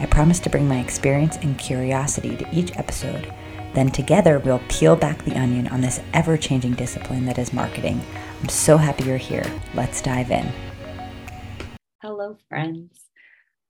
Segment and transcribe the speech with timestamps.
[0.00, 3.34] I promise to bring my experience and curiosity to each episode.
[3.74, 8.00] Then together we'll peel back the onion on this ever changing discipline that is marketing.
[8.40, 9.44] I'm so happy you're here.
[9.74, 10.48] Let's dive in.
[12.00, 13.06] Hello, friends.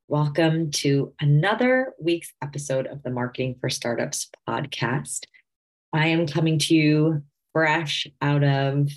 [0.06, 5.24] Welcome to another week's episode of the Marketing for Startups podcast.
[5.94, 7.22] I am coming to you
[7.54, 8.90] fresh out of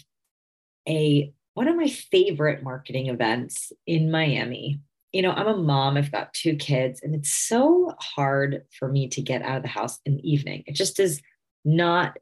[0.86, 6.12] a one of my favorite marketing events in Miami you know, I'm a mom, I've
[6.12, 10.00] got two kids, and it's so hard for me to get out of the house
[10.06, 10.64] in the evening.
[10.68, 11.22] It just is
[11.66, 12.18] not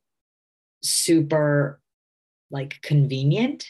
[0.81, 1.80] super
[2.52, 3.66] like convenient.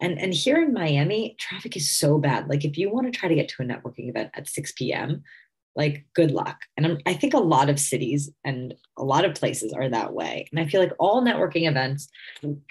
[0.00, 2.48] And, and here in Miami, traffic is so bad.
[2.48, 5.22] Like if you want to try to get to a networking event at 6 p.m.,
[5.76, 6.58] like good luck.
[6.76, 10.12] And I'm, I think a lot of cities and a lot of places are that
[10.12, 10.46] way.
[10.50, 12.08] And I feel like all networking events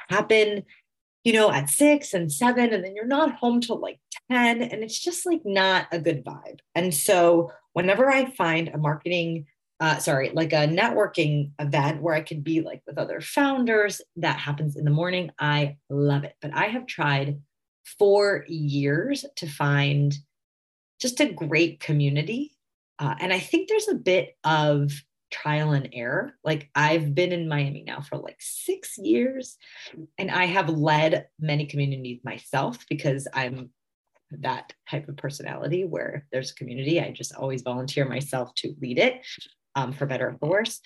[0.10, 0.64] happen
[1.24, 4.00] you know, at six and seven, and then you're not home till like
[4.32, 4.62] 10.
[4.62, 6.60] And it's just like not a good vibe.
[6.76, 9.46] And so whenever I find a marketing,
[9.80, 14.40] uh, sorry, like a networking event where I could be like with other founders, that
[14.40, 15.32] happens in the morning.
[15.40, 16.36] I love it.
[16.42, 17.42] But I have tried
[17.98, 20.16] for years to find
[21.00, 22.56] just a great community.
[23.00, 24.92] Uh, and I think there's a bit of
[25.34, 26.36] trial and error.
[26.44, 29.58] Like I've been in Miami now for like six years,
[30.18, 33.72] and I have led many communities myself because I'm
[34.42, 37.00] that type of personality where if there's a community.
[37.00, 39.26] I just always volunteer myself to lead it
[39.76, 40.80] um, for better or for worse.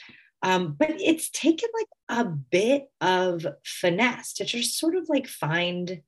[0.44, 6.02] Um, but it's taken like a bit of finesse to just sort of like find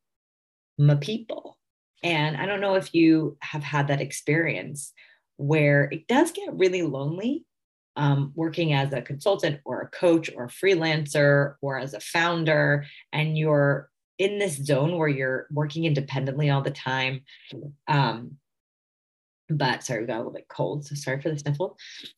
[0.77, 1.57] my people.
[2.03, 4.93] And I don't know if you have had that experience
[5.37, 7.45] where it does get really lonely
[7.95, 12.85] um, working as a consultant or a coach or a freelancer or as a founder,
[13.11, 17.21] and you're in this zone where you're working independently all the time.
[17.87, 18.37] Um,
[19.49, 21.77] but sorry, we got a little bit cold, so sorry for the sniffle.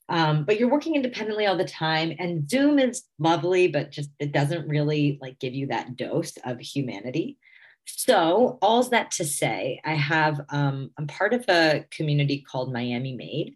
[0.09, 4.33] Um, but you're working independently all the time, and Zoom is lovely, but just it
[4.33, 7.37] doesn't really like give you that dose of humanity.
[7.85, 13.15] So, all's that to say, I have um, I'm part of a community called Miami
[13.15, 13.55] Made,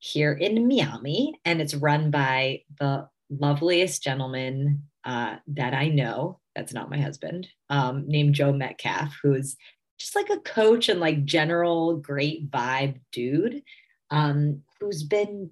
[0.00, 6.40] here in Miami, and it's run by the loveliest gentleman uh, that I know.
[6.56, 9.56] That's not my husband, um, named Joe Metcalf, who's
[9.98, 13.62] just like a coach and like general great vibe dude
[14.10, 15.50] um, who's been,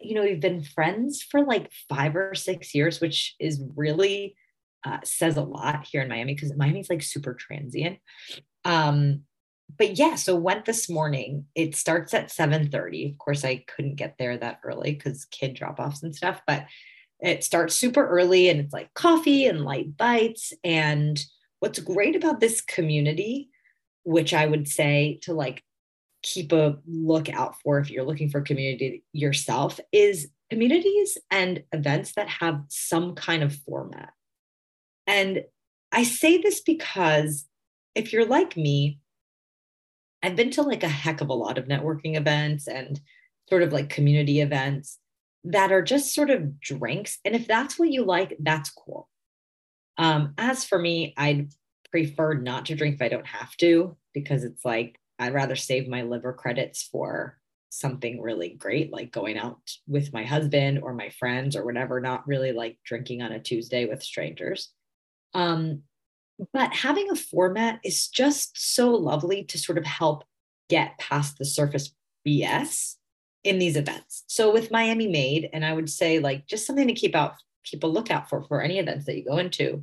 [0.00, 4.34] you know, we've been friends for like five or six years, which is really
[4.84, 7.98] uh, says a lot here in Miami because Miami's like super transient.
[8.64, 9.22] Um,
[9.78, 11.46] but yeah, so went this morning.
[11.54, 13.12] It starts at 7:30.
[13.12, 16.66] Of course, I couldn't get there that early because kid drop-offs and stuff, but
[17.20, 20.52] it starts super early and it's like coffee and light bites.
[20.64, 21.24] And
[21.60, 23.48] what's great about this community,
[24.04, 25.62] which I would say to like
[26.22, 32.28] keep a lookout for if you're looking for community yourself, is communities and events that
[32.28, 34.10] have some kind of format.
[35.06, 35.44] And
[35.92, 37.46] I say this because
[37.94, 38.98] if you're like me,
[40.22, 43.00] I've been to like a heck of a lot of networking events and
[43.48, 44.98] sort of like community events
[45.44, 47.18] that are just sort of drinks.
[47.24, 49.08] And if that's what you like, that's cool.
[49.98, 51.52] Um, as for me, I'd
[51.90, 55.88] prefer not to drink if I don't have to, because it's like I'd rather save
[55.88, 57.38] my liver credits for
[57.70, 62.26] something really great, like going out with my husband or my friends or whatever, not
[62.26, 64.70] really like drinking on a Tuesday with strangers.
[65.34, 65.82] Um,
[66.52, 70.24] but having a format is just so lovely to sort of help
[70.68, 71.92] get past the surface
[72.26, 72.96] BS
[73.44, 74.24] in these events.
[74.26, 77.34] So with Miami Made, and I would say like just something to keep out,
[77.64, 79.82] keep a lookout for for any events that you go into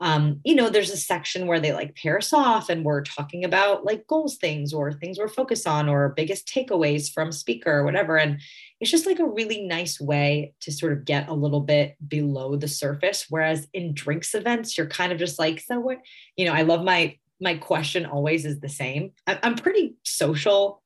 [0.00, 3.44] um, you know, there's a section where they like pair us off and we're talking
[3.44, 7.84] about like goals things or things we're focused on or biggest takeaways from speaker or
[7.84, 8.16] whatever.
[8.16, 8.40] And
[8.80, 12.56] it's just like a really nice way to sort of get a little bit below
[12.56, 13.26] the surface.
[13.28, 15.98] Whereas in drinks events, you're kind of just like, so what,
[16.36, 19.12] you know, I love my, my question always is the same.
[19.26, 20.82] I'm pretty social.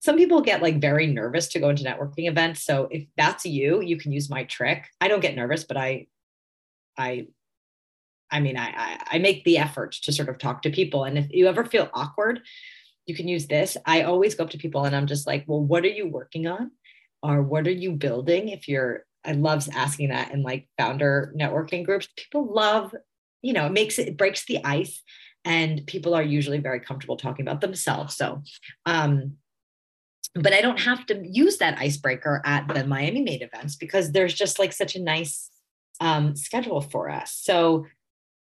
[0.00, 2.64] Some people get like very nervous to go into networking events.
[2.64, 4.86] So if that's you, you can use my trick.
[5.00, 6.06] I don't get nervous, but I,
[6.96, 7.26] I
[8.32, 11.04] I mean, I, I, I make the effort to sort of talk to people.
[11.04, 12.40] And if you ever feel awkward,
[13.04, 13.76] you can use this.
[13.84, 16.46] I always go up to people and I'm just like, well, what are you working
[16.46, 16.70] on?
[17.22, 21.84] Or what are you building if you're I love asking that in like founder networking
[21.84, 22.08] groups.
[22.16, 22.94] People love,
[23.40, 25.02] you know, it makes it, it breaks the ice
[25.44, 28.16] and people are usually very comfortable talking about themselves.
[28.16, 28.42] So,
[28.86, 29.34] um,
[30.34, 34.34] but I don't have to use that icebreaker at the Miami Made events because there's
[34.34, 35.50] just like such a nice
[36.00, 37.38] um, schedule for us.
[37.40, 37.86] So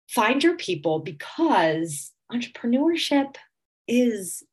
[0.09, 3.35] find your people because entrepreneurship
[3.87, 4.43] is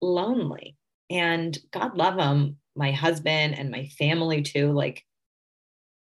[0.00, 0.76] lonely
[1.10, 4.72] and God love them, my husband and my family too.
[4.72, 5.04] Like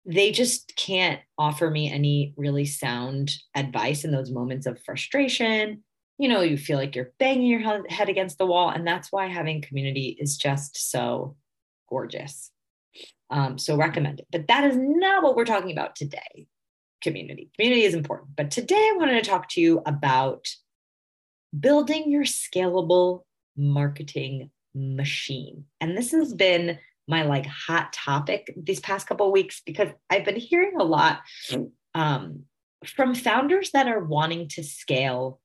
[0.05, 5.83] they just can't offer me any really sound advice in those moments of frustration.
[6.17, 8.69] You know, you feel like you're banging your head against the wall.
[8.69, 11.35] And that's why having community is just so
[11.89, 12.51] gorgeous.
[13.29, 14.27] Um, so recommend it.
[14.31, 16.47] But that is not what we're talking about today.
[17.01, 17.49] Community.
[17.55, 18.35] Community is important.
[18.35, 20.47] But today I wanted to talk to you about
[21.57, 23.23] building your scalable
[23.57, 25.65] marketing machine.
[25.81, 30.37] And this has been my like hot topic these past couple weeks because I've been
[30.37, 31.19] hearing a lot
[31.93, 32.43] um,
[32.85, 35.39] from founders that are wanting to scale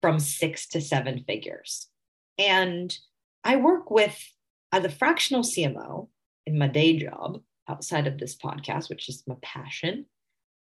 [0.00, 1.88] from six to seven figures.
[2.38, 2.96] And
[3.44, 4.18] I work with
[4.72, 6.08] as a fractional CMO
[6.46, 10.06] in my day job outside of this podcast, which is my passion.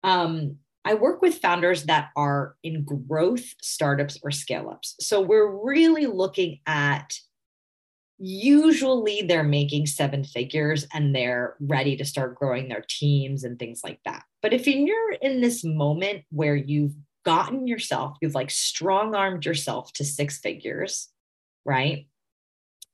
[0.02, 4.96] Um, I work with founders that are in growth startups or scale ups.
[5.00, 7.14] So we're really looking at
[8.18, 13.82] usually they're making seven figures and they're ready to start growing their teams and things
[13.82, 14.22] like that.
[14.42, 16.94] But if you're in this moment where you've
[17.24, 21.08] gotten yourself, you've like strong armed yourself to six figures,
[21.64, 22.06] right?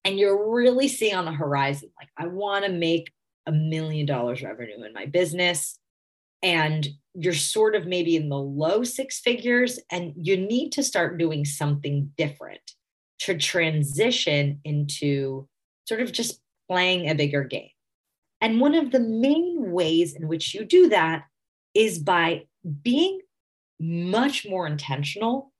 [0.04, 3.12] And you're really seeing on the horizon, like, I want to make
[3.46, 5.78] a million dollars revenue in my business.
[6.42, 11.18] And you're sort of maybe in the low six figures, and you need to start
[11.18, 12.62] doing something different
[13.20, 15.48] to transition into
[15.86, 17.70] sort of just playing a bigger game.
[18.40, 21.24] And one of the main ways in which you do that
[21.74, 22.46] is by
[22.82, 23.20] being
[23.78, 25.52] much more intentional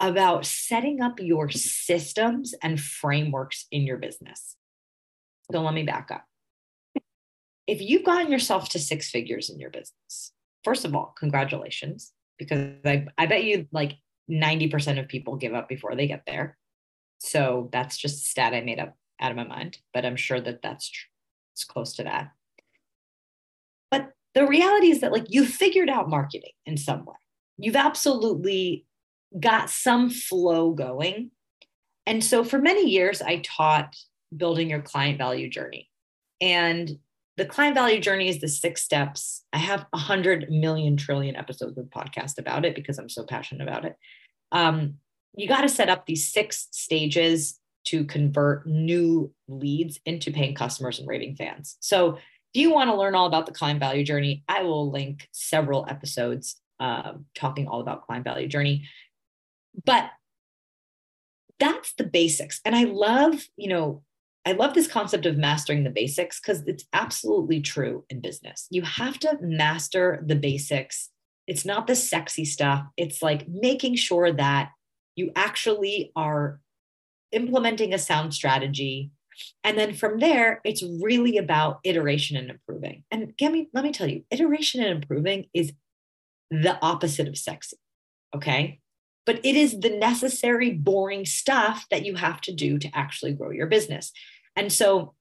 [0.00, 4.56] about setting up your systems and frameworks in your business.
[5.52, 6.24] So let me back up.
[7.66, 10.32] If you've gotten yourself to six figures in your business,
[10.64, 13.94] first of all, congratulations, because I, I bet you like
[14.30, 16.56] 90% of people give up before they get there.
[17.18, 20.40] So that's just a stat I made up out of my mind, but I'm sure
[20.40, 21.08] that that's true.
[21.52, 22.30] It's close to that.
[23.90, 27.14] But the reality is that like you figured out marketing in some way.
[27.58, 28.84] You've absolutely
[29.38, 31.30] got some flow going.
[32.06, 33.94] And so for many years, I taught
[34.36, 35.88] building your client value journey.
[36.40, 36.98] And
[37.36, 39.44] the client value journey is the six steps.
[39.52, 43.66] I have a hundred million trillion episodes of podcast about it because I'm so passionate
[43.66, 43.96] about it.
[44.52, 44.98] Um,
[45.36, 50.98] you got to set up these six stages to convert new leads into paying customers
[50.98, 51.76] and raving fans.
[51.80, 55.28] So, if you want to learn all about the client value journey, I will link
[55.32, 58.88] several episodes uh, talking all about client value journey.
[59.84, 60.10] But
[61.58, 62.60] that's the basics.
[62.64, 64.02] And I love, you know,
[64.46, 68.66] I love this concept of mastering the basics because it's absolutely true in business.
[68.70, 71.10] You have to master the basics.
[71.46, 72.84] It's not the sexy stuff.
[72.96, 74.70] It's like making sure that
[75.16, 76.60] you actually are
[77.32, 79.10] implementing a sound strategy.
[79.64, 83.04] And then from there it's really about iteration and improving.
[83.10, 85.72] And let me tell you iteration and improving is
[86.50, 87.76] the opposite of sexy
[88.34, 88.80] okay?
[89.26, 93.50] But it is the necessary boring stuff that you have to do to actually grow
[93.50, 94.12] your business.
[94.56, 95.14] And so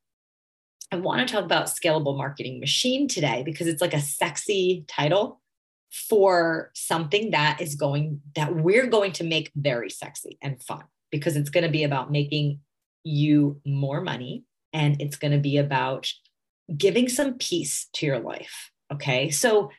[0.91, 5.41] i want to talk about scalable marketing machine today because it's like a sexy title
[5.93, 11.35] for something that is going that we're going to make very sexy and fun because
[11.35, 12.59] it's going to be about making
[13.03, 16.11] you more money and it's going to be about
[16.75, 19.29] giving some peace to your life okay?
[19.29, 19.71] So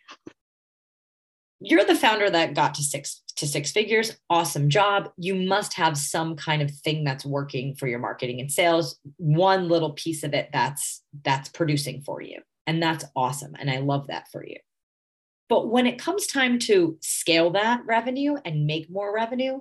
[1.61, 5.11] you're the founder that got to six to six figures awesome job.
[5.17, 9.69] You must have some kind of thing that's working for your marketing and sales one
[9.69, 12.41] little piece of it that's that's producing for you.
[12.67, 13.55] And that's awesome.
[13.59, 14.57] And i love that for you
[15.49, 19.61] but when it comes time to scale that revenue and make more revenue,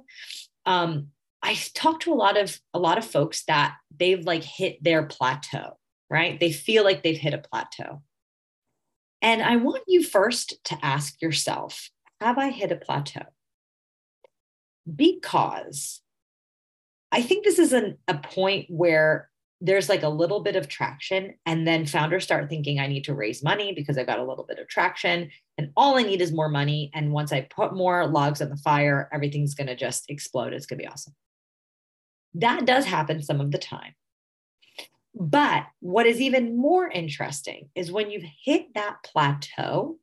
[0.65, 1.07] um,
[1.41, 5.03] I talk to a lot of a lot of folks that they've like hit their
[5.03, 5.77] plateau,
[6.09, 6.39] right?
[6.39, 8.01] They feel like they've hit a plateau.
[9.21, 11.89] And I want you first to ask yourself,
[12.21, 13.25] have I hit a plateau?
[14.93, 16.01] Because
[17.11, 19.29] I think this is an, a point where
[19.65, 23.13] there's like a little bit of traction and then founders start thinking i need to
[23.13, 26.33] raise money because i've got a little bit of traction and all i need is
[26.33, 30.09] more money and once i put more logs on the fire everything's going to just
[30.09, 30.53] explode.
[30.53, 31.13] It's going to be awesome.
[32.35, 33.93] That does happen some of the time.
[35.13, 39.97] But what is even more interesting is when you've hit that plateau,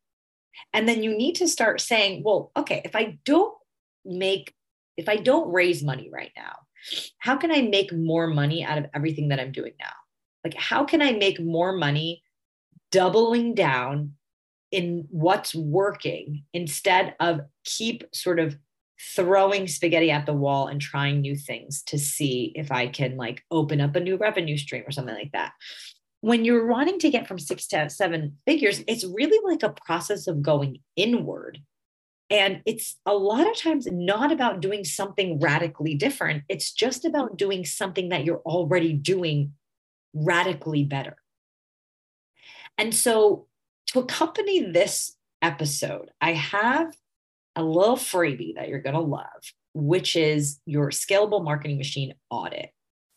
[0.72, 3.54] and then you need to start saying, well, okay, if I don't
[4.04, 4.54] make,
[4.97, 6.52] if I don't raise money right now,
[7.18, 9.92] how can I make more money out of everything that I'm doing now?
[10.44, 12.23] Like, how can I make more money
[12.90, 14.14] doubling down
[14.70, 18.56] in what's working instead of keep sort of
[19.16, 23.42] throwing spaghetti at the wall and trying new things to see if I can like
[23.50, 25.52] open up a new revenue stream or something like that.
[26.20, 30.26] When you're wanting to get from six to seven figures, it's really like a process
[30.26, 31.59] of going inward.
[32.30, 36.44] And it's a lot of times not about doing something radically different.
[36.49, 39.54] It's just about doing something that you're already doing
[40.14, 41.16] radically better.
[42.78, 43.46] And so,
[43.88, 46.94] to accompany this episode, I have
[47.56, 52.70] a little freebie that you're going to love, which is your scalable marketing machine audit.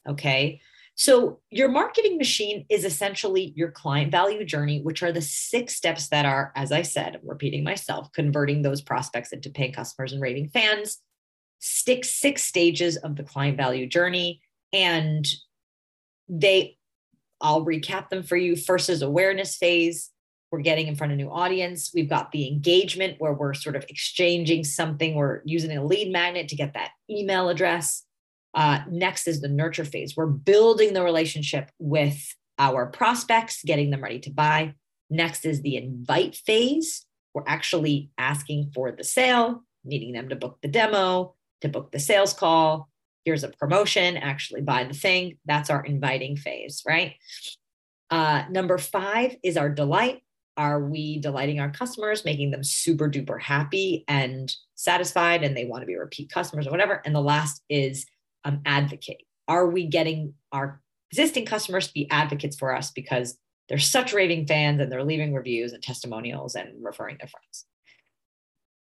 [0.10, 0.60] Okay.
[0.96, 6.10] So, your marketing machine is essentially your client value journey, which are the six steps
[6.10, 10.22] that are, as I said, I'm repeating myself, converting those prospects into paying customers and
[10.22, 11.00] raving fans.
[11.60, 14.42] Stick six stages of the client value journey.
[14.72, 15.26] And
[16.30, 16.78] they,
[17.42, 18.56] I'll recap them for you.
[18.56, 20.12] First is awareness phase
[20.54, 21.90] we're getting in front of new audience.
[21.96, 25.16] We've got the engagement where we're sort of exchanging something.
[25.16, 28.04] We're using a lead magnet to get that email address.
[28.54, 30.16] Uh, next is the nurture phase.
[30.16, 34.76] We're building the relationship with our prospects, getting them ready to buy.
[35.10, 37.06] Next is the invite phase.
[37.34, 42.00] We're actually asking for the sale, needing them to book the demo, to book the
[42.00, 42.90] sales call.
[43.26, 45.38] Here's a promotion, actually buy the thing.
[45.46, 47.16] That's our inviting phase, right?
[48.10, 50.22] Uh, number five is our delight.
[50.56, 55.82] Are we delighting our customers, making them super duper happy and satisfied, and they want
[55.82, 57.02] to be repeat customers or whatever?
[57.06, 58.06] And the last is
[58.44, 59.22] um, advocate.
[59.48, 60.82] Are we getting our
[61.12, 63.38] existing customers to be advocates for us because
[63.70, 67.66] they're such raving fans and they're leaving reviews and testimonials and referring their friends?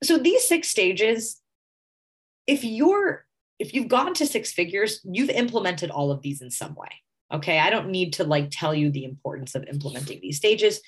[0.03, 1.41] So these six stages,
[2.47, 3.25] if you're
[3.59, 6.89] if you've gone to six figures, you've implemented all of these in some way.
[7.31, 7.59] Okay.
[7.59, 10.81] I don't need to like tell you the importance of implementing these stages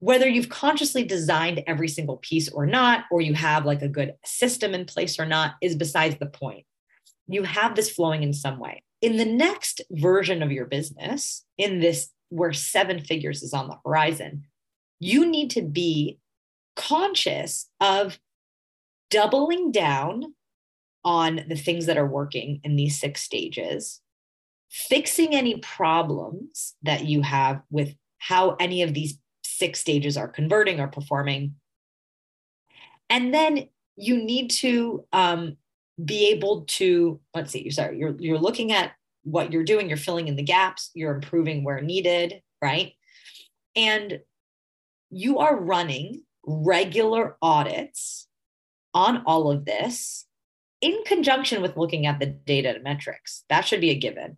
[0.00, 4.14] whether you've consciously designed every single piece or not, or you have like a good
[4.24, 6.64] system in place or not, is besides the point.
[7.28, 8.82] You have this flowing in some way.
[9.00, 13.78] In the next version of your business, in this where seven figures is on the
[13.84, 14.44] horizon,
[14.98, 16.18] you need to be
[16.74, 18.18] conscious of
[19.10, 20.34] doubling down
[21.04, 24.00] on the things that are working in these six stages,
[24.70, 30.80] fixing any problems that you have with how any of these six stages are converting
[30.80, 31.54] or performing.
[33.08, 35.56] And then you need to um,
[36.02, 38.92] be able to, let's see, sorry, you're, you're looking at
[39.24, 42.92] what you're doing, you're filling in the gaps, you're improving where needed, right?
[43.76, 44.20] And
[45.10, 48.26] you are running regular audits
[48.94, 50.26] on all of this
[50.80, 53.44] in conjunction with looking at the data and metrics.
[53.48, 54.36] That should be a given.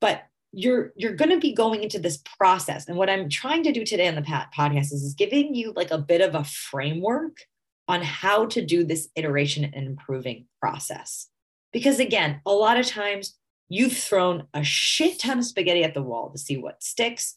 [0.00, 3.72] But you're you're going to be going into this process and what i'm trying to
[3.72, 7.40] do today on the podcast is, is giving you like a bit of a framework
[7.88, 11.28] on how to do this iteration and improving process
[11.72, 13.36] because again a lot of times
[13.68, 17.34] you've thrown a shit ton of spaghetti at the wall to see what sticks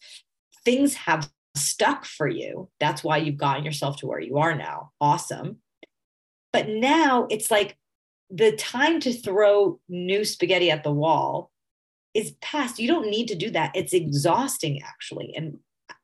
[0.66, 4.92] things have stuck for you that's why you've gotten yourself to where you are now
[5.02, 5.58] awesome
[6.54, 7.78] but now it's like
[8.30, 11.52] the time to throw new spaghetti at the wall
[12.14, 12.80] is past.
[12.80, 13.72] You don't need to do that.
[13.76, 15.34] It's exhausting actually.
[15.36, 15.60] And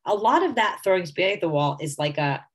[0.05, 2.45] a lot of that throwing spaghetti at the wall is like a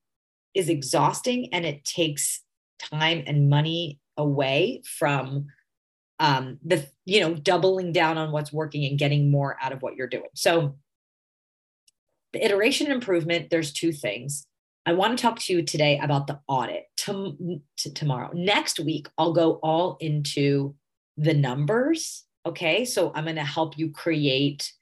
[0.55, 2.43] is exhausting and it takes
[2.79, 5.47] time and money away from
[6.19, 9.97] um the you know doubling down on what's working and getting more out of what
[9.97, 10.29] you're doing.
[10.35, 10.77] So
[12.33, 14.47] the iteration improvement, there's two things.
[14.87, 18.31] I want to talk to you today about the audit to, to tomorrow.
[18.33, 20.75] Next week, I'll go all into
[21.17, 22.85] the numbers Okay.
[22.85, 24.73] So I'm going to help you create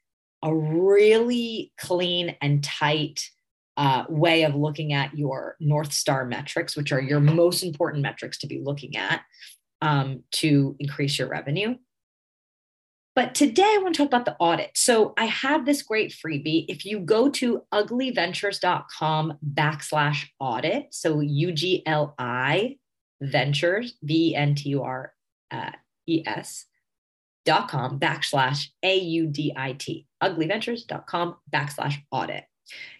[0.41, 3.29] a really clean and tight
[3.79, 8.37] uh, way of looking at your North Star metrics, which are your most important metrics
[8.39, 9.21] to be looking at
[9.81, 11.75] um, to increase your revenue.
[13.15, 14.71] But today I want to talk about the audit.
[14.75, 16.65] So I have this great freebie.
[16.67, 22.75] If you go to uglyventures.com backslash audit, so U G L I
[23.21, 25.13] ventures, V N T U R
[25.51, 25.71] uh,
[26.05, 26.65] E S
[27.45, 32.43] dot com backslash A-U-D-I-T, uglyventures.com backslash audit.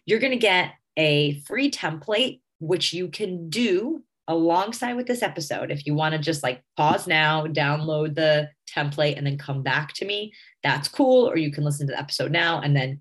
[0.06, 5.72] You're going to get a free template, which you can do alongside with this episode,
[5.72, 9.92] if you want to just like pause now, download the template, and then come back
[9.94, 11.28] to me, that's cool.
[11.28, 13.00] Or you can listen to the episode now and then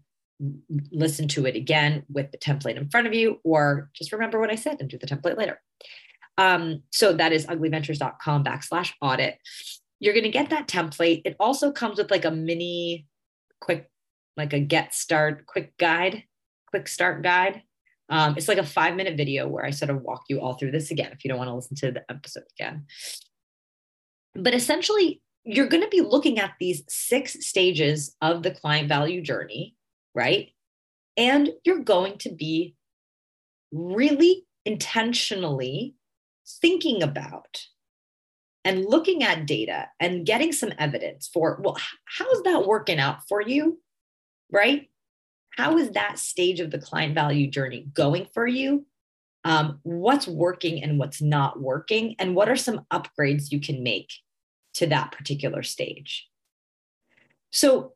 [0.90, 4.50] listen to it again with the template in front of you, or just remember what
[4.50, 5.60] I said and do the template later.
[6.38, 9.38] Um, so that is uglyventures.com backslash audit.
[10.00, 11.22] You're going to get that template.
[11.24, 13.06] It also comes with like a mini
[13.60, 13.90] quick,
[14.36, 16.22] like a get start quick guide,
[16.70, 17.62] quick start guide.
[18.10, 20.70] Um, it's like a five minute video where I sort of walk you all through
[20.70, 22.86] this again if you don't want to listen to the episode again.
[24.34, 29.22] But essentially, you're going to be looking at these six stages of the client value
[29.22, 29.74] journey,
[30.14, 30.50] right?
[31.16, 32.76] And you're going to be
[33.72, 35.94] really intentionally
[36.60, 37.62] thinking about
[38.64, 43.40] and looking at data and getting some evidence for, well, how's that working out for
[43.40, 43.80] you?
[44.52, 44.88] Right?
[45.58, 48.86] How is that stage of the client value journey going for you?
[49.42, 52.14] Um, what's working and what's not working?
[52.20, 54.08] And what are some upgrades you can make
[54.74, 56.28] to that particular stage?
[57.50, 57.94] So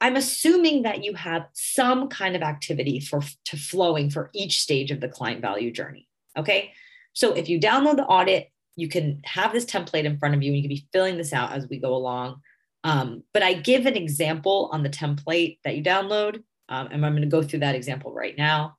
[0.00, 4.90] I'm assuming that you have some kind of activity for to flowing for each stage
[4.90, 6.08] of the client value journey.
[6.38, 6.72] Okay.
[7.12, 10.48] So if you download the audit, you can have this template in front of you
[10.48, 12.40] and you can be filling this out as we go along.
[12.84, 16.42] Um, but I give an example on the template that you download.
[16.68, 18.76] Um, and I'm going to go through that example right now.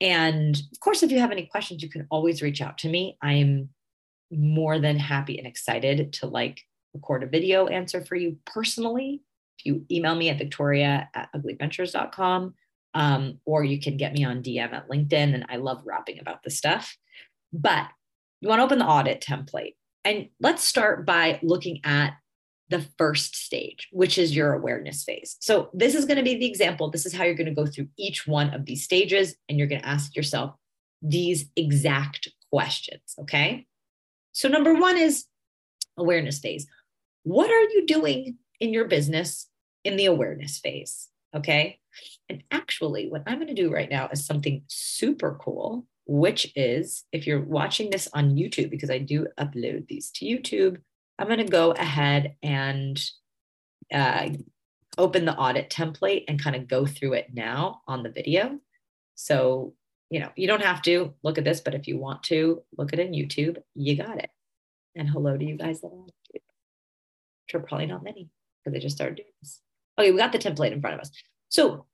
[0.00, 3.16] And of course, if you have any questions, you can always reach out to me.
[3.22, 3.68] I'm
[4.30, 6.62] more than happy and excited to like
[6.94, 9.22] record a video answer for you personally.
[9.58, 12.54] If you email me at victoria at uglyventures.com,
[12.94, 15.34] um, or you can get me on DM at LinkedIn.
[15.34, 16.96] And I love rapping about this stuff.
[17.52, 17.86] But
[18.40, 19.74] you want to open the audit template.
[20.04, 22.14] And let's start by looking at
[22.70, 25.36] the first stage, which is your awareness phase.
[25.40, 26.90] So, this is going to be the example.
[26.90, 29.68] This is how you're going to go through each one of these stages, and you're
[29.68, 30.54] going to ask yourself
[31.02, 33.14] these exact questions.
[33.18, 33.66] Okay.
[34.32, 35.26] So, number one is
[35.96, 36.66] awareness phase.
[37.24, 39.48] What are you doing in your business
[39.84, 41.08] in the awareness phase?
[41.34, 41.78] Okay.
[42.28, 47.04] And actually, what I'm going to do right now is something super cool which is
[47.12, 50.78] if you're watching this on YouTube, because I do upload these to YouTube,
[51.20, 52.98] I'm going to go ahead and
[53.92, 54.30] uh,
[54.96, 58.58] open the audit template and kind of go through it now on the video.
[59.16, 59.74] So,
[60.08, 62.94] you know, you don't have to look at this, but if you want to look
[62.94, 64.30] at it in YouTube, you got it.
[64.96, 66.40] And hello to you guys that are on YouTube,
[67.44, 68.30] which are probably not many
[68.64, 69.60] because they just started doing this.
[69.98, 71.10] Okay, we got the template in front of us.
[71.50, 71.84] So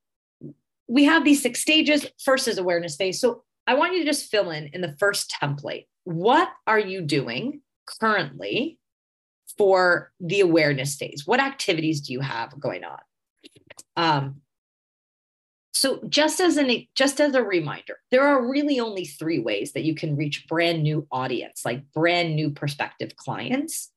[0.87, 2.07] we have these six stages.
[2.23, 3.21] First is awareness phase.
[3.21, 5.87] So I want you to just fill in in the first template.
[6.05, 7.63] What are you doing
[8.01, 8.79] currently
[9.59, 11.23] for the awareness days?
[11.27, 12.99] What activities do you have going on?
[13.97, 14.43] Um,
[15.73, 19.85] so just as an just as a reminder, there are really only three ways that
[19.85, 23.91] you can reach brand new audience, like brand new prospective clients.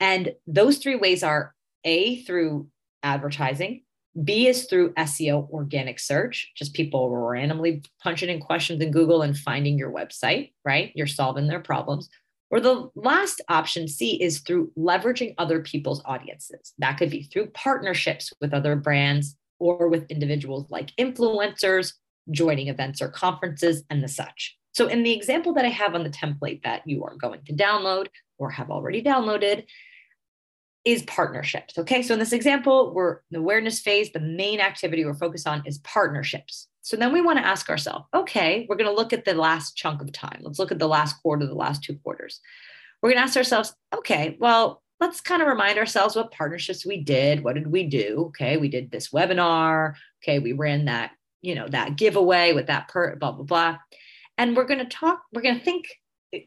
[0.00, 2.68] And those three ways are A through
[3.02, 3.82] advertising,
[4.24, 9.36] B is through SEO organic search, just people randomly punching in questions in Google and
[9.36, 10.90] finding your website, right?
[10.94, 12.08] You're solving their problems.
[12.50, 16.74] Or the last option, C, is through leveraging other people's audiences.
[16.78, 21.92] That could be through partnerships with other brands or with individuals like influencers,
[22.30, 24.56] joining events or conferences, and the such.
[24.72, 27.52] So, in the example that I have on the template that you are going to
[27.52, 29.64] download or have already downloaded,
[30.86, 31.76] is partnerships.
[31.76, 32.00] Okay.
[32.00, 35.64] So in this example, we're in the awareness phase, the main activity we're focused on
[35.66, 36.68] is partnerships.
[36.86, 39.76] So then we want to ask ourselves, okay, we're going to look at the last
[39.76, 40.38] chunk of time.
[40.40, 42.40] Let's look at the last quarter, the last two quarters.
[43.02, 47.02] We're going to ask ourselves, okay, well, let's kind of remind ourselves what partnerships we
[47.02, 47.42] did.
[47.42, 48.26] What did we do?
[48.28, 49.94] Okay, we did this webinar.
[50.22, 51.10] Okay, we ran that,
[51.42, 53.78] you know, that giveaway with that per blah blah blah.
[54.38, 55.88] And we're going to talk, we're going to think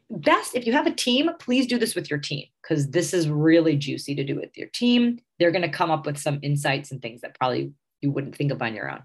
[0.08, 3.28] best if you have a team, please do this with your team because this is
[3.28, 5.20] really juicy to do with your team.
[5.38, 8.52] They're going to come up with some insights and things that probably you wouldn't think
[8.52, 9.02] of on your own.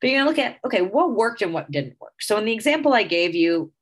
[0.00, 2.14] But you're to look at okay, what worked and what didn't work.
[2.20, 3.72] So in the example I gave you,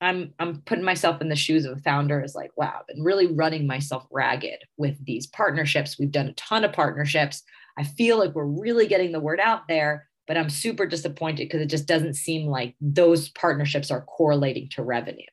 [0.00, 3.26] I'm I'm putting myself in the shoes of a founder is like, wow, I've really
[3.26, 5.98] running myself ragged with these partnerships.
[5.98, 7.42] We've done a ton of partnerships.
[7.78, 11.60] I feel like we're really getting the word out there, but I'm super disappointed because
[11.60, 15.26] it just doesn't seem like those partnerships are correlating to revenue.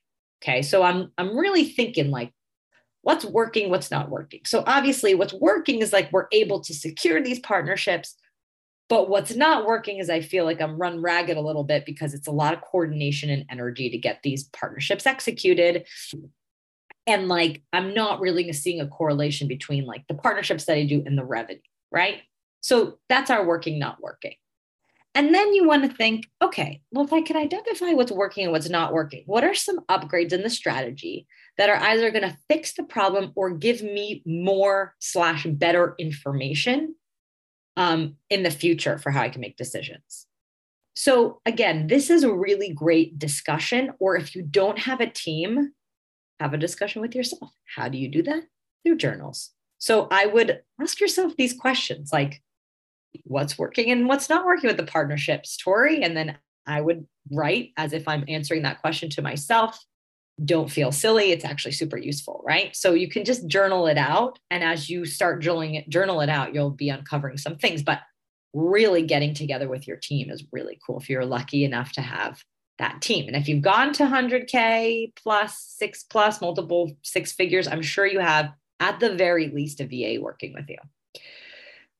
[0.44, 0.62] Okay.
[0.62, 2.34] So I'm I'm really thinking like
[3.02, 4.42] what's working, what's not working.
[4.46, 8.16] So obviously what's working is like we're able to secure these partnerships.
[8.90, 12.14] But what's not working is I feel like I'm run ragged a little bit because
[12.14, 15.86] it's a lot of coordination and energy to get these partnerships executed.
[17.06, 21.04] And like I'm not really seeing a correlation between like the partnerships that I do
[21.06, 21.60] and the revenue,
[21.92, 22.22] right?
[22.62, 24.36] So that's our working, not working.
[25.16, 28.52] And then you want to think, okay, well, if I can identify what's working and
[28.52, 31.26] what's not working, what are some upgrades in the strategy
[31.58, 36.94] that are either going to fix the problem or give me more slash better information
[37.78, 40.28] um, in the future for how I can make decisions?
[40.96, 43.94] So again, this is a really great discussion.
[44.00, 45.74] Or if you don't have a team,
[46.40, 47.52] have a discussion with yourself.
[47.76, 48.44] How do you do that?
[48.84, 49.52] Through journals.
[49.78, 52.42] So I would ask yourself these questions like,
[53.24, 56.04] what's working and what's not working with the partnerships, Tori?
[56.04, 59.80] And then I would write as if I'm answering that question to myself.
[60.44, 61.32] Don't feel silly.
[61.32, 62.76] It's actually super useful, right?
[62.76, 64.40] So you can just journal it out.
[64.52, 67.82] And as you start journaling it, journal it out, you'll be uncovering some things.
[67.82, 68.02] But
[68.54, 72.44] really getting together with your team is really cool if you're lucky enough to have
[72.78, 73.28] that team.
[73.28, 78.20] And if you've gone to 100K plus, six plus, multiple six figures, I'm sure you
[78.20, 80.78] have at the very least a VA working with you.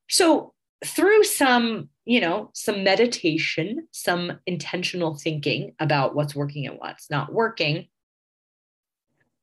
[0.08, 0.54] So
[0.86, 7.34] through some, you know, some meditation, some intentional thinking about what's working and what's not
[7.34, 7.88] working,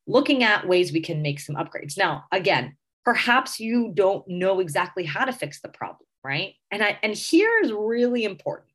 [0.07, 1.97] looking at ways we can make some upgrades.
[1.97, 6.55] Now, again, perhaps you don't know exactly how to fix the problem, right?
[6.71, 8.71] And I and here is really important.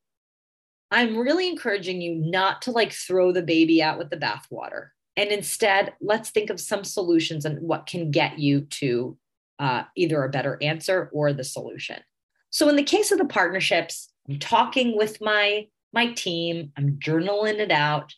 [0.91, 4.89] I'm really encouraging you not to like throw the baby out with the bathwater.
[5.15, 9.17] And instead, let's think of some solutions and what can get you to
[9.59, 11.97] uh, either a better answer or the solution.
[12.49, 17.57] So in the case of the partnerships, I'm talking with my my team, I'm journaling
[17.59, 18.13] it out.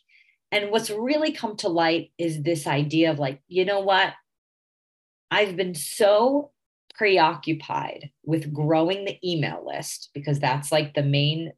[0.52, 4.12] And what's really come to light is this idea of like, you know what?
[5.30, 6.50] I've been so
[6.94, 11.54] preoccupied with growing the email list because that's like the main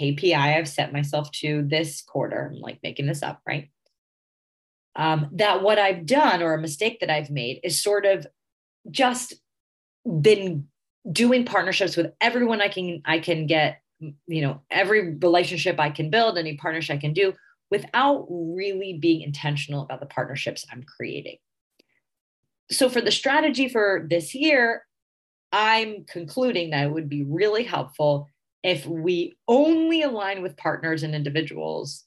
[0.00, 2.50] KPI I've set myself to this quarter.
[2.54, 3.68] I'm like making this up, right?
[4.96, 8.26] Um, that what I've done or a mistake that I've made is sort of
[8.90, 9.34] just
[10.22, 10.66] been
[11.12, 16.08] doing partnerships with everyone I can I can get, you know, every relationship I can
[16.08, 17.34] build, any partnership I can do
[17.70, 21.36] without really being intentional about the partnerships I'm creating.
[22.70, 24.84] So for the strategy for this year,
[25.52, 28.28] I'm concluding that it would be really helpful
[28.62, 32.04] if we only align with partners and individuals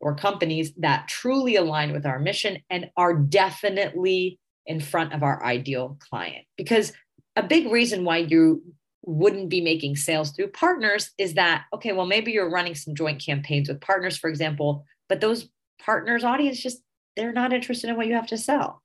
[0.00, 5.44] or companies that truly align with our mission and are definitely in front of our
[5.44, 6.44] ideal client.
[6.56, 6.92] Because
[7.36, 8.62] a big reason why you
[9.02, 13.24] wouldn't be making sales through partners is that, okay, well, maybe you're running some joint
[13.24, 15.48] campaigns with partners, for example, but those
[15.80, 16.82] partners' audience just,
[17.16, 18.82] they're not interested in what you have to sell.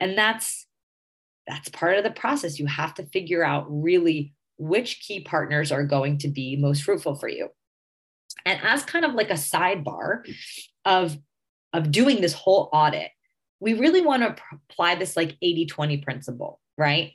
[0.00, 0.66] And that's
[1.48, 2.58] that's part of the process.
[2.58, 7.14] You have to figure out really which key partners are going to be most fruitful
[7.14, 7.48] for you.
[8.44, 10.28] And as kind of like a sidebar
[10.84, 11.16] of,
[11.72, 13.10] of doing this whole audit,
[13.60, 14.36] we really want to
[14.70, 17.12] apply this like 80 20 principle, right?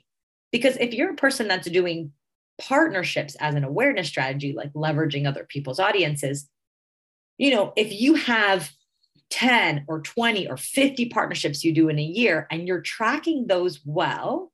[0.50, 2.12] Because if you're a person that's doing
[2.58, 6.48] partnerships as an awareness strategy, like leveraging other people's audiences,
[7.38, 8.70] you know, if you have
[9.30, 13.80] 10 or 20 or 50 partnerships you do in a year and you're tracking those
[13.84, 14.52] well,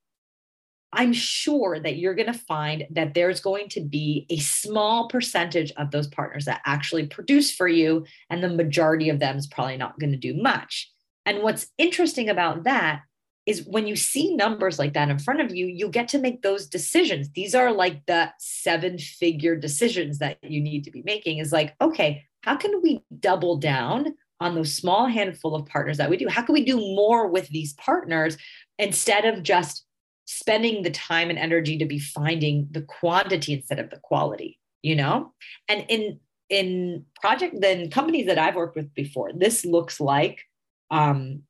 [0.93, 5.71] I'm sure that you're going to find that there's going to be a small percentage
[5.77, 9.77] of those partners that actually produce for you, and the majority of them is probably
[9.77, 10.91] not going to do much.
[11.25, 13.03] And what's interesting about that
[13.51, 16.41] is when you see numbers like that in front of you, you get to make
[16.41, 17.29] those decisions.
[17.31, 21.75] These are like the seven figure decisions that you need to be making is like,
[21.79, 26.27] okay, how can we double down on those small handful of partners that we do?
[26.27, 28.37] How can we do more with these partners
[28.79, 29.85] instead of just
[30.25, 34.95] spending the time and energy to be finding the quantity instead of the quality you
[34.95, 35.33] know
[35.67, 40.43] and in in project then companies that i've worked with before this looks like
[40.89, 41.41] um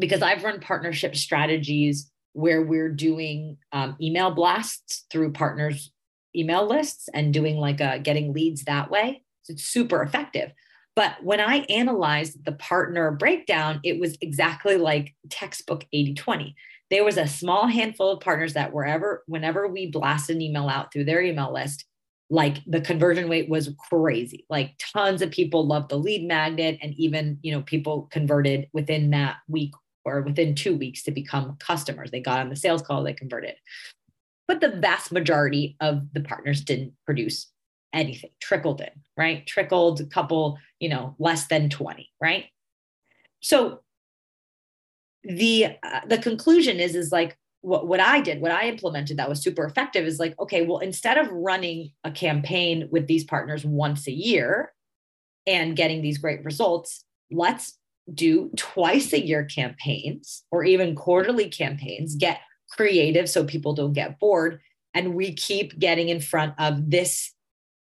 [0.00, 5.90] because i've run partnership strategies where we're doing um, email blasts through partners
[6.36, 9.22] email lists and doing like a getting leads that way.
[9.42, 10.52] So it's super effective.
[10.96, 16.56] But when i analyzed the partner breakdown it was exactly like textbook 80 20
[16.90, 20.92] there was a small handful of partners that wherever whenever we blasted an email out
[20.92, 21.86] through their email list
[22.28, 24.46] like the conversion rate was crazy.
[24.48, 29.10] Like tons of people loved the lead magnet and even you know people converted within
[29.10, 29.72] that week
[30.04, 32.10] or within two weeks to become customers.
[32.10, 33.54] They got on the sales call they converted.
[34.48, 37.48] But the vast majority of the partners didn't produce
[37.92, 38.30] anything.
[38.40, 39.46] Trickled in right?
[39.46, 42.46] Trickled a couple you know less than 20 right?
[43.40, 43.80] So
[45.24, 49.28] the uh, the conclusion is is like what, what I did, what I implemented that
[49.28, 53.64] was super effective is like, okay, well, instead of running a campaign with these partners
[53.64, 54.72] once a year
[55.46, 57.78] and getting these great results, let's
[58.14, 64.18] do twice a year campaigns or even quarterly campaigns, get creative so people don't get
[64.18, 64.60] bored.
[64.94, 67.32] And we keep getting in front of this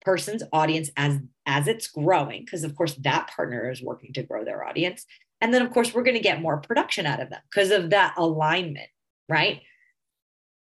[0.02, 4.46] person's audience as as it's growing because of course that partner is working to grow
[4.46, 5.06] their audience.
[5.42, 7.90] And then of course we're going to get more production out of them because of
[7.90, 8.90] that alignment
[9.30, 9.62] right?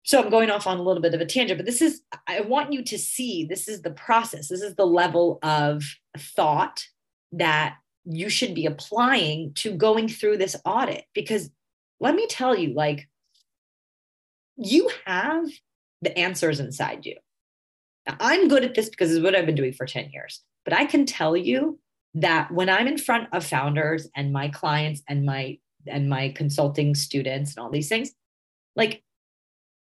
[0.04, 2.39] So i'm going off on a little bit of a tangent but this is i
[2.39, 4.48] want you to see this is the process.
[4.48, 5.84] This is the level of
[6.17, 6.86] thought
[7.34, 7.76] that
[8.10, 11.50] you should be applying to going through this audit because
[12.00, 13.08] let me tell you like
[14.56, 15.46] you have
[16.02, 17.15] the answers inside you
[18.08, 20.41] now, I'm good at this because it's what I've been doing for 10 years.
[20.63, 21.80] But I can tell you
[22.15, 26.96] that when I'm in front of founders and my clients and my and my consulting
[26.96, 28.12] students and all these things,
[28.76, 29.04] like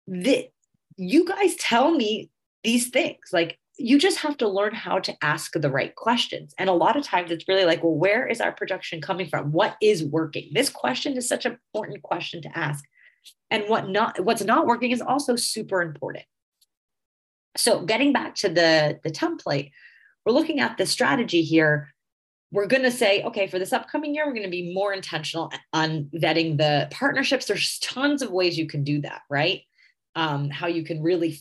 [0.08, 0.50] the,
[0.98, 2.30] you guys tell me
[2.64, 3.30] these things.
[3.32, 6.54] Like you just have to learn how to ask the right questions.
[6.58, 9.52] And a lot of times it's really like, well, where is our production coming from?
[9.52, 10.50] What is working?
[10.54, 12.84] This question is such an important question to ask.
[13.50, 16.26] And what not what's not working is also super important.
[17.58, 19.72] So getting back to the, the template,
[20.26, 21.90] we're looking at the strategy here.
[22.52, 25.52] We're going to say, okay, for this upcoming year, we're going to be more intentional
[25.74, 27.46] on vetting the partnerships.
[27.46, 29.62] There's tons of ways you can do that, right?
[30.16, 31.40] Um, how you can really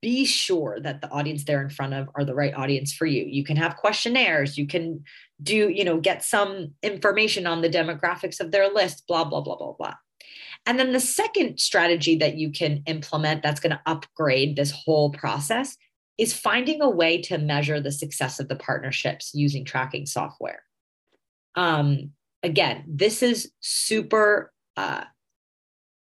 [0.00, 3.24] be sure that the audience they're in front of are the right audience for you.
[3.24, 4.56] You can have questionnaires.
[4.56, 5.04] You can
[5.42, 9.56] do, you know, get some information on the demographics of their list, blah, blah, blah,
[9.56, 9.94] blah, blah.
[10.66, 15.10] And then the second strategy that you can implement that's going to upgrade this whole
[15.10, 15.76] process
[16.18, 20.62] is finding a way to measure the success of the partnerships using tracking software.
[21.54, 22.10] Um,
[22.42, 24.52] again, this is super.
[24.76, 25.04] Uh,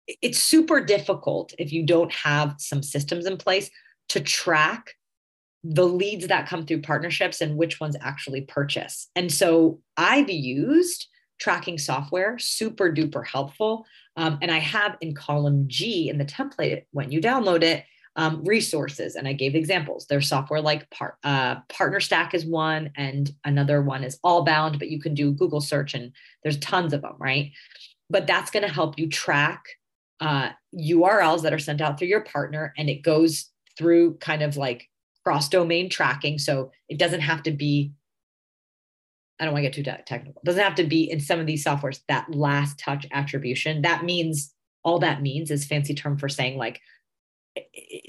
[0.08, 3.70] it's super difficult if you don't have some systems in place
[4.10, 4.96] to track
[5.64, 9.10] the leads that come through partnerships and which ones actually purchase.
[9.16, 11.08] And so I've used
[11.40, 13.86] tracking software, super duper helpful.
[14.16, 17.84] Um, and I have in column G in the template, when you download it,
[18.16, 19.16] um, resources.
[19.16, 20.06] And I gave examples.
[20.08, 20.88] There's software like
[21.24, 25.62] uh, Partner Stack is one, and another one is Allbound, but you can do Google
[25.62, 26.14] search and
[26.44, 27.52] there's tons of them, right?
[28.10, 29.66] But that's going to help you track
[30.20, 34.58] uh, URLs that are sent out through your partner, and it goes through kind of
[34.58, 34.88] like
[35.24, 36.38] cross domain tracking.
[36.38, 37.94] So it doesn't have to be
[39.40, 40.42] I don't want to get too technical.
[40.42, 43.82] It doesn't have to be in some of these softwares that last touch attribution.
[43.82, 46.80] That means all that means is fancy term for saying like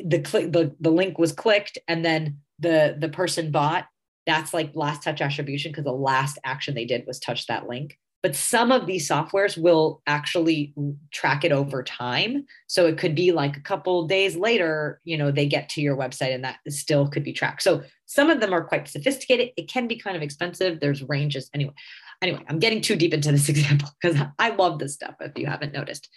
[0.05, 3.87] the click the, the link was clicked and then the the person bought.
[4.27, 7.99] That's like last touch attribution because the last action they did was touch that link
[8.22, 10.74] but some of these softwares will actually
[11.12, 12.44] track it over time.
[12.66, 15.96] So it could be like a couple days later you know they get to your
[15.96, 17.62] website and that still could be tracked.
[17.62, 19.50] So some of them are quite sophisticated.
[19.57, 20.81] It can be kind of expensive.
[20.81, 21.50] There's ranges.
[21.55, 21.74] Anyway
[22.22, 25.46] anyway i'm getting too deep into this example because i love this stuff if you
[25.46, 26.09] haven't noticed.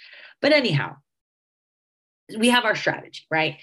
[0.42, 0.96] But anyhow
[2.38, 3.58] we have our strategy right?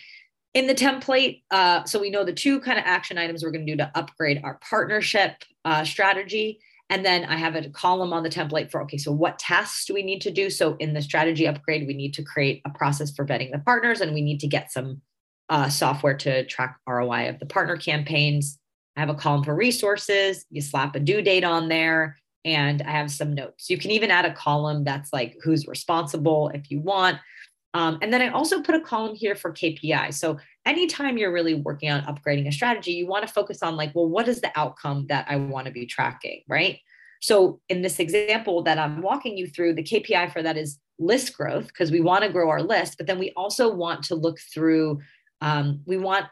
[0.54, 3.66] In the template uh, so we know the two kind of action items we're going
[3.66, 5.32] to do to upgrade our partnership
[5.64, 9.38] uh, strategy and then I have a column on the template for, okay, so what
[9.38, 10.50] tasks do we need to do?
[10.50, 14.00] So in the strategy upgrade, we need to create a process for vetting the partners
[14.00, 15.00] and we need to get some
[15.48, 18.58] uh, software to track ROI of the partner campaigns.
[18.96, 20.44] I have a column for resources.
[20.50, 23.68] You slap a due date on there and I have some notes.
[23.68, 27.18] You can even add a column that's like who's responsible if you want.
[27.76, 30.14] Um, and then I also put a column here for KPI.
[30.14, 33.94] So anytime you're really working on upgrading a strategy, you want to focus on like,
[33.94, 36.78] well, what is the outcome that I want to be tracking, right?
[37.20, 41.36] So in this example that I'm walking you through, the KPI for that is list
[41.36, 44.38] growth because we want to grow our list, but then we also want to look
[44.54, 45.00] through.
[45.42, 46.24] Um, we want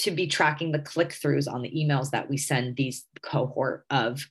[0.00, 4.24] to be tracking the click throughs on the emails that we send these cohort of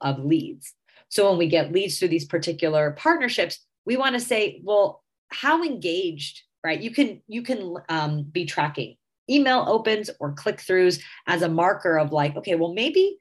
[0.00, 0.74] of leads.
[1.10, 5.01] So when we get leads through these particular partnerships, we want to say, well,
[5.32, 6.80] how engaged right?
[6.80, 8.96] You can you can um, be tracking
[9.30, 13.18] email opens or click throughs as a marker of like okay well maybe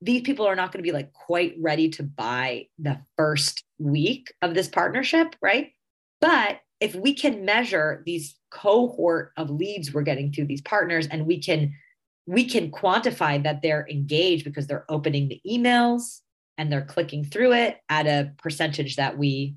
[0.00, 4.32] these people are not going to be like quite ready to buy the first week
[4.42, 5.72] of this partnership right?
[6.20, 11.26] But if we can measure these cohort of leads we're getting through these partners and
[11.26, 11.74] we can
[12.26, 16.20] we can quantify that they're engaged because they're opening the emails
[16.58, 19.56] and they're clicking through it at a percentage that we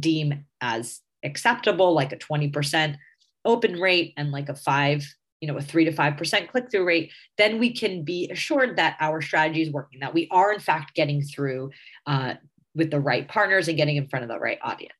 [0.00, 2.96] deem as acceptable, like a 20%
[3.44, 5.04] open rate and like a five,
[5.40, 8.96] you know, a three to 5% click through rate, then we can be assured that
[9.00, 11.70] our strategy is working, that we are in fact getting through
[12.06, 12.34] uh,
[12.74, 14.92] with the right partners and getting in front of the right audience.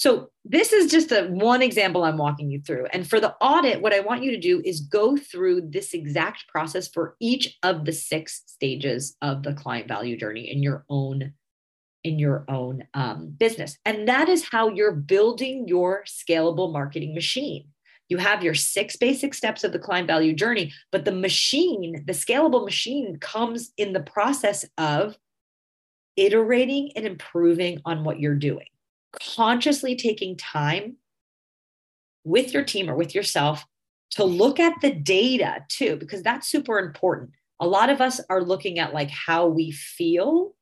[0.00, 2.86] So this is just a one example I'm walking you through.
[2.86, 6.48] And for the audit, what I want you to do is go through this exact
[6.48, 11.34] process for each of the six stages of the client value journey in your own
[12.02, 13.76] in your own um, business.
[13.84, 17.66] And that is how you're building your scalable marketing machine.
[18.10, 22.12] you have your six basic steps of the client value journey, but the machine, the
[22.12, 25.16] scalable machine comes in the process of
[26.16, 28.66] iterating and improving on what you're doing,
[29.34, 30.96] consciously taking time
[32.24, 33.64] with your team or with yourself
[34.10, 37.30] to look at the data too, because that's super important.
[37.60, 40.54] A lot of us are looking at like how we feel.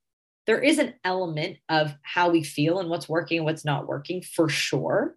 [0.49, 4.23] There is an element of how we feel and what's working and what's not working
[4.23, 5.15] for sure.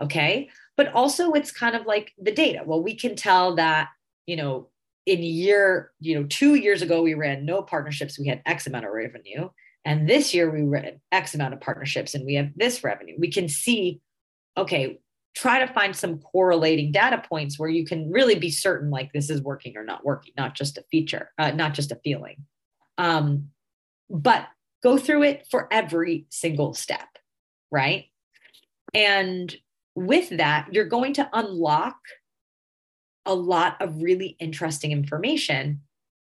[0.00, 0.48] Okay
[0.80, 2.62] but also it's kind of like the data.
[2.64, 3.88] Well, we can tell that,
[4.24, 4.70] you know,
[5.04, 8.86] in year, you know, two years ago, we ran no partnerships, we had X amount
[8.86, 9.50] of revenue.
[9.84, 13.16] And this year we ran X amount of partnerships and we have this revenue.
[13.18, 14.00] We can see,
[14.56, 15.00] okay,
[15.36, 19.28] try to find some correlating data points where you can really be certain like this
[19.28, 22.36] is working or not working, not just a feature, uh, not just a feeling.
[22.96, 23.50] Um,
[24.08, 24.48] but
[24.82, 27.08] go through it for every single step,
[27.70, 28.06] right?
[28.94, 29.54] And
[29.94, 31.96] with that, you're going to unlock
[33.26, 35.82] a lot of really interesting information.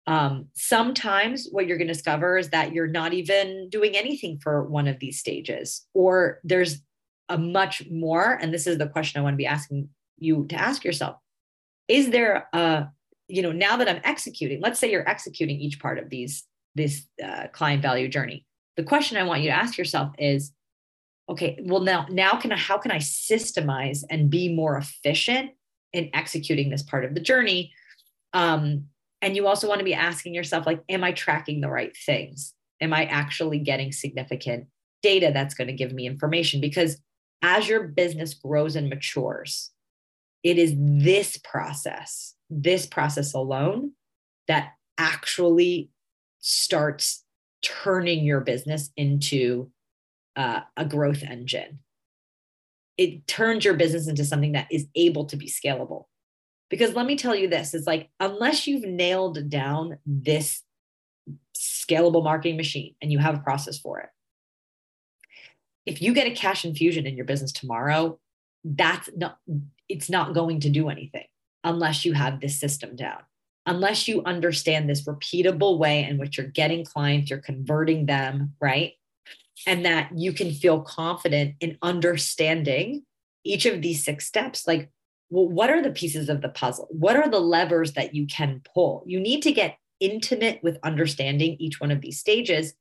[0.06, 4.63] Um, sometimes what you're going to discover is that you're not even doing anything for
[4.63, 6.82] one of these stages, or there's
[7.29, 8.38] a much more.
[8.41, 11.15] And this is the question I want to be asking you to ask yourself
[11.88, 12.88] Is there a,
[13.29, 16.43] you know, now that I'm executing, let's say you're executing each part of these,
[16.75, 18.45] this uh, client value journey.
[18.77, 20.51] The question I want you to ask yourself is
[21.29, 25.51] okay well now now can i how can i systemize and be more efficient
[25.93, 27.71] in executing this part of the journey?
[28.33, 28.86] Um,
[29.21, 32.53] and you also want to be asking yourself like am i tracking the right things?
[32.81, 34.67] Am i actually getting significant
[35.01, 36.62] data that's going to give me information?
[36.62, 36.97] Because
[37.41, 39.71] as your business grows and matures
[40.43, 43.91] it is this process this process alone
[44.47, 45.89] that actually
[46.43, 47.23] starts
[47.62, 49.71] turning your business into
[50.36, 51.79] uh, a growth engine.
[52.97, 56.06] It turns your business into something that is able to be scalable.
[56.69, 60.63] Because let me tell you this is like, unless you've nailed down this
[61.56, 64.10] scalable marketing machine and you have a process for it,
[65.86, 68.19] if you get a cash infusion in your business tomorrow,
[68.65, 69.38] that's not,
[69.88, 71.25] it's not going to do anything
[71.63, 73.21] unless you have this system down
[73.65, 78.93] unless you understand this repeatable way in which you're getting clients, you're converting them, right?
[79.65, 83.04] and that you can feel confident in understanding
[83.43, 84.67] each of these six steps.
[84.67, 84.89] Like
[85.30, 86.88] well, what are the pieces of the puzzle?
[86.91, 89.04] What are the levers that you can pull?
[89.08, 92.73] You need to get intimate with understanding each one of these stages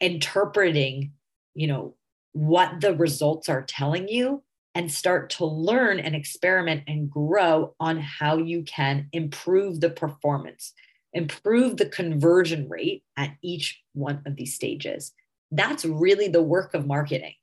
[0.00, 1.12] interpreting
[1.54, 1.96] you know
[2.32, 4.44] what the results are telling you
[4.78, 10.72] and start to learn and experiment and grow on how you can improve the performance
[11.14, 15.12] improve the conversion rate at each one of these stages
[15.50, 17.34] that's really the work of marketing.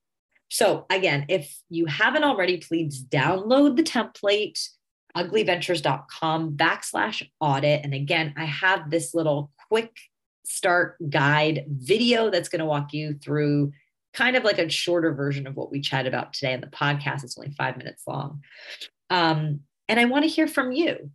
[0.49, 4.69] So, again, if you haven't already, please download the template,
[5.17, 7.83] ugliventures.com backslash audit.
[7.83, 9.95] And again, I have this little quick
[10.45, 13.71] start guide video that's going to walk you through
[14.15, 17.23] kind of like a shorter version of what we chat about today in the podcast.
[17.23, 18.41] It's only five minutes long.
[19.09, 21.11] Um, and I want to hear from you.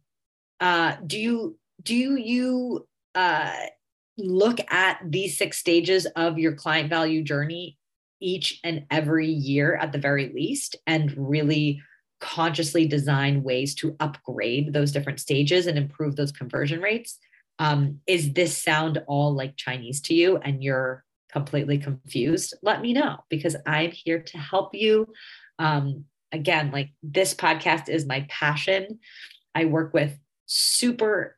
[0.61, 3.53] Uh, do you do you uh,
[4.19, 7.79] look at these six stages of your client value journey
[8.21, 11.81] each and every year at the very least and really
[12.21, 17.19] consciously design ways to upgrade those different stages and improve those conversion rates
[17.59, 22.93] um, is this sound all like chinese to you and you're completely confused let me
[22.93, 25.07] know because i'm here to help you
[25.59, 28.99] um, again like this podcast is my passion
[29.55, 31.37] i work with super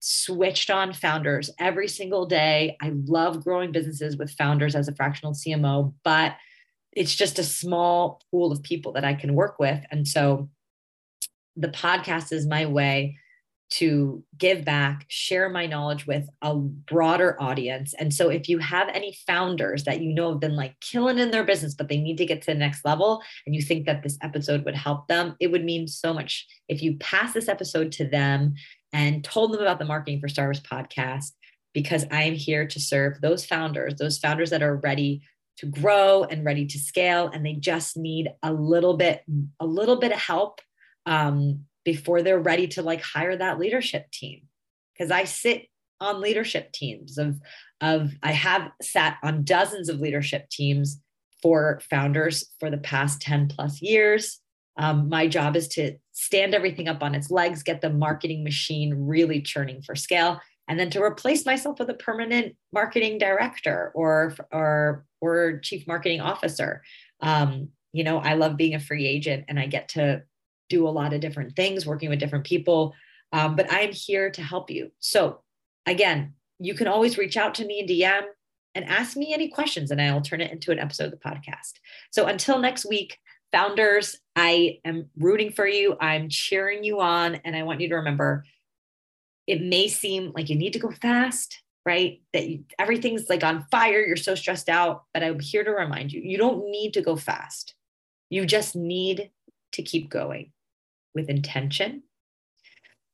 [0.00, 2.76] switched on founders every single day.
[2.80, 6.34] I love growing businesses with founders as a fractional CMO, but
[6.92, 9.82] it's just a small pool of people that I can work with.
[9.90, 10.48] And so
[11.56, 13.18] the podcast is my way
[13.70, 17.94] to give back, share my knowledge with a broader audience.
[17.94, 21.30] And so if you have any founders that you know have been like killing in
[21.30, 24.02] their business, but they need to get to the next level, and you think that
[24.02, 27.92] this episode would help them, it would mean so much if you pass this episode
[27.92, 28.54] to them
[28.92, 31.30] and told them about the Marketing for Startups podcast
[31.72, 35.22] because I am here to serve those founders, those founders that are ready
[35.58, 39.22] to grow and ready to scale, and they just need a little bit,
[39.60, 40.60] a little bit of help
[41.06, 44.42] um, before they're ready to like hire that leadership team.
[44.92, 45.66] Because I sit
[46.00, 47.40] on leadership teams of
[47.80, 51.00] of I have sat on dozens of leadership teams
[51.42, 54.38] for founders for the past 10 plus years.
[54.76, 58.94] Um, my job is to stand everything up on its legs, get the marketing machine
[58.94, 64.36] really churning for scale, and then to replace myself with a permanent marketing director or
[64.52, 66.82] or or chief marketing officer.
[67.20, 70.22] Um, you know, I love being a free agent, and I get to
[70.70, 72.94] do a lot of different things, working with different people.
[73.32, 74.90] Um, but I'm here to help you.
[75.00, 75.42] So,
[75.84, 78.22] again, you can always reach out to me in DM
[78.74, 81.74] and ask me any questions, and I'll turn it into an episode of the podcast.
[82.10, 83.18] So, until next week,
[83.52, 85.96] founders, I am rooting for you.
[86.00, 87.36] I'm cheering you on.
[87.44, 88.44] And I want you to remember
[89.46, 92.20] it may seem like you need to go fast, right?
[92.32, 95.04] That you, everything's like on fire, you're so stressed out.
[95.12, 97.74] But I'm here to remind you you don't need to go fast.
[98.28, 99.30] You just need
[99.72, 100.52] to keep going
[101.14, 102.02] with intention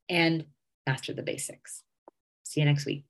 [0.08, 0.46] and
[0.86, 1.82] master the basics.
[2.44, 3.04] See you next week.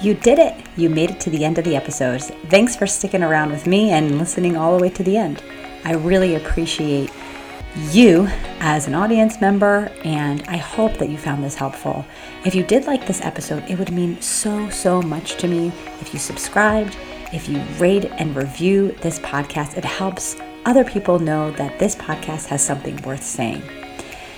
[0.00, 0.54] You did it!
[0.76, 2.22] You made it to the end of the episode.
[2.22, 5.42] Thanks for sticking around with me and listening all the way to the end.
[5.84, 7.10] I really appreciate
[7.90, 8.28] you
[8.60, 12.04] as an audience member, and I hope that you found this helpful.
[12.44, 16.12] If you did like this episode, it would mean so, so much to me if
[16.12, 16.96] you subscribed,
[17.32, 19.76] if you rate and review this podcast.
[19.76, 20.36] It helps
[20.68, 23.62] other people know that this podcast has something worth saying.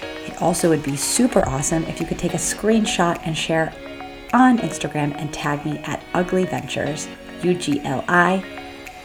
[0.00, 3.74] It also would be super awesome if you could take a screenshot and share
[4.32, 7.08] on Instagram and tag me at Ugli Ventures,
[7.42, 8.44] U G L I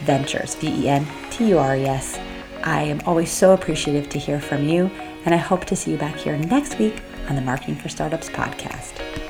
[0.02, 2.20] Ventures, V E N T U R E S.
[2.64, 4.92] I am always so appreciative to hear from you,
[5.26, 8.30] and I hope to see you back here next week on the Marketing for Startups
[8.30, 9.25] podcast.